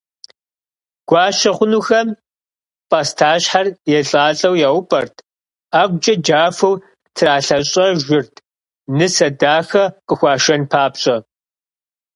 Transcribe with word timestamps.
Гуащэ 1.07 1.51
хъунухэм 1.57 2.07
пӏастащхьэр 2.89 3.67
елӏалӏэу 3.97 4.55
яупӏэрт, 4.67 5.15
ӏэгукӏэ 5.71 6.13
джафэу 6.23 6.75
тралъэщӏэжырт, 7.15 8.33
нысэ 8.97 9.27
дахэ 9.39 9.83
къыхуашэн 10.07 10.61
папщӏэ. 10.71 11.17